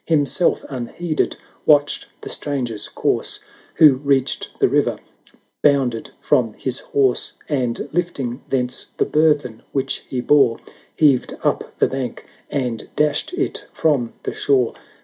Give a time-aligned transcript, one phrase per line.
[0.07, 3.39] Himself unheeded watched the stranger's course,
[3.75, 4.97] Who reached the river,
[5.61, 10.57] bounded from his horse, 12 10 And lifting thence the burthen which he bore
[10.97, 14.73] Heaved up the bank, and dashed it from the shore.